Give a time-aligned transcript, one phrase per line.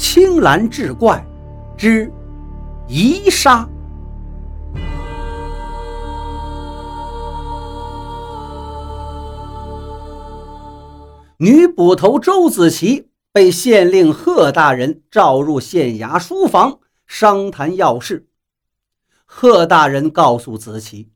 [0.00, 1.26] 青蓝志怪
[1.76, 2.10] 之
[2.86, 3.68] 遗杀。
[11.38, 18.28] 女捕头周子琪被县令贺大人召入县衙书房商谈要事。
[19.24, 21.10] 贺大人告诉子琪，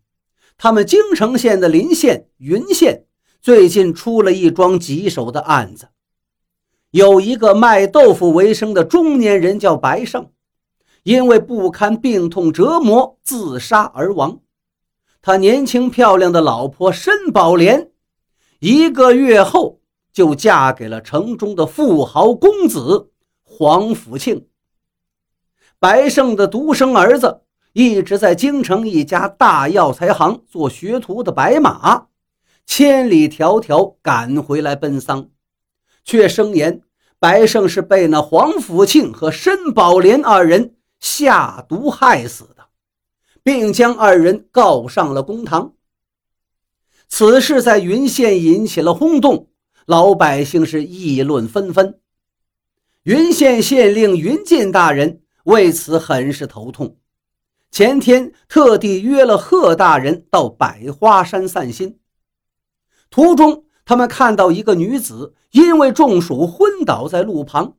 [0.58, 3.04] 他们京城县的邻县云县
[3.40, 5.88] 最近出了一桩棘手的案子，
[6.92, 10.30] 有一个卖豆腐为生的中年人叫白胜，
[11.02, 14.40] 因为不堪病痛折磨自杀而亡。
[15.20, 17.90] 他年轻漂亮的老婆申宝莲，
[18.60, 19.80] 一个月后。
[20.12, 24.46] 就嫁给了城中的富豪公子黄福庆。
[25.78, 32.08] 白胜的独生儿子一直在京城一家大药材行做学徒的白马，
[32.66, 35.30] 千里迢迢赶回来奔丧，
[36.04, 36.82] 却声言
[37.18, 42.68] 白胜是被那黄福庆和申宝莲二人下毒害死的，
[43.42, 45.74] 并将二人告上了公堂。
[47.08, 49.48] 此事在云县引起了轰动。
[49.84, 52.00] 老百姓是议论纷纷，
[53.02, 56.98] 云县县令云进大人为此很是头痛。
[57.72, 61.98] 前天特地约了贺大人到百花山散心。
[63.10, 67.76] 途中，他们看到一个女子因为中暑昏倒在路旁，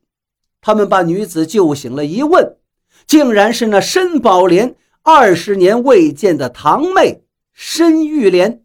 [0.60, 2.56] 他们把女子救醒了，一问，
[3.04, 8.62] 竟然是那申宝莲二十年未见的堂妹申玉莲。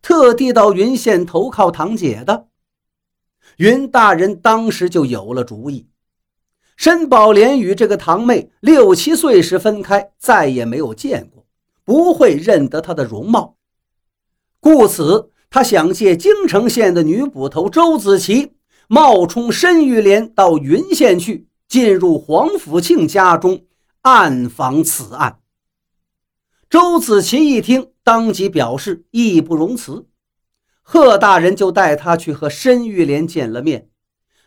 [0.00, 2.46] 特地到云县投靠堂姐的，
[3.56, 5.88] 云大人当时就有了主意。
[6.76, 11.44] 申宝莲与这个堂妹六七岁时分开，再也没有见过，
[11.84, 13.56] 不会认得她的容貌，
[14.60, 18.52] 故此他想借京城县的女捕头周子琪
[18.88, 23.66] 冒充申玉莲到云县去，进入黄甫庆家中
[24.02, 25.40] 暗访此案。
[26.70, 27.90] 周子琪一听。
[28.02, 30.08] 当即表示义不容辞，
[30.82, 33.88] 贺大人就带他去和申玉莲见了面，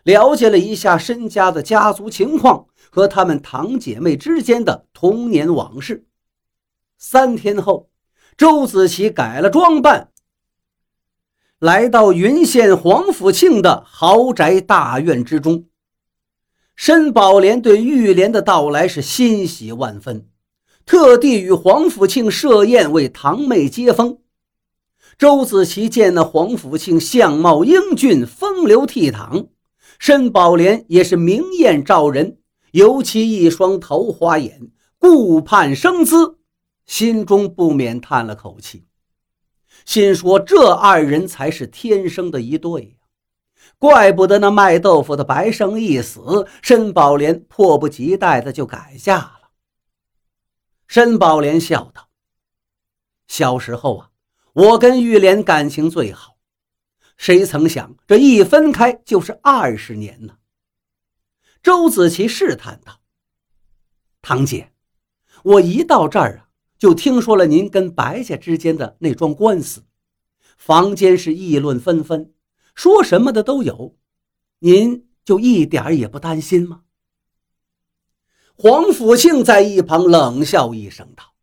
[0.04, 6.06] 了解了一下申家的家族情况和他们堂姐妹之间的童年往事。
[6.98, 7.90] 三天后，
[8.36, 10.10] 周子琪改了装扮，
[11.64, 15.64] 来到云县黄甫庆的豪宅大院之中。
[16.76, 20.28] 申宝莲对玉莲的到来是欣喜万分。
[20.86, 24.18] 特地与黄甫庆设宴为堂妹接风。
[25.18, 29.48] 周子琪见那黄甫庆相貌英俊、风流倜傥，
[29.98, 32.40] 申宝莲也是明艳照人，
[32.72, 34.70] 尤其一双桃花眼，
[35.00, 36.40] 顾盼生姿，
[36.86, 38.84] 心中不免叹了口气，
[39.86, 42.96] 心说这二人才是天生的一对呀！
[43.78, 49.50] 怪不得那卖豆腐的白胜一死，申宝莲迫不及待的就改嫁了。
[50.88, 52.10] 申宝莲笑道
[53.28, 54.10] ：“小时候啊，
[54.54, 56.38] 我跟玉莲感情最好，
[57.18, 60.38] 谁曾想这一分开就是二十年呢？”
[61.62, 63.02] 周子琪试探道
[64.22, 64.72] ：“堂姐，
[65.44, 66.43] 我一到这儿啊，
[66.84, 69.86] 就听说了您跟白家之间的那桩官司，
[70.58, 72.34] 坊间是议论纷纷，
[72.76, 73.96] 说什么的都有，
[74.60, 76.82] 您就一点也不担心吗？”
[78.60, 81.36] 黄甫庆在一旁冷笑一声道：“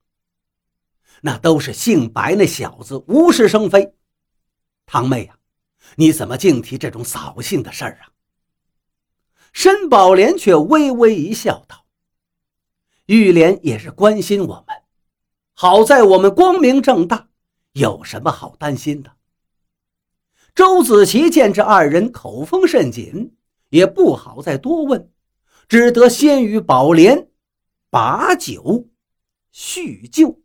[1.24, 3.94] 那都是姓白那小子无事生非。
[4.84, 5.38] 堂妹呀，
[5.96, 8.12] 你怎么净提这种扫兴的事儿啊？”
[9.54, 11.86] 申宝莲却微微一笑，道
[13.08, 14.79] ：“玉莲也是关心我们，
[15.62, 17.28] 好在我们光明正大，
[17.72, 19.12] 有什么好担心的？”
[20.56, 23.36] 周子琪见这二人口风甚紧，
[23.68, 25.10] 也不好再多问。
[25.68, 27.28] 只得先与宝莲
[27.90, 28.88] 把酒
[29.52, 30.39] 叙旧。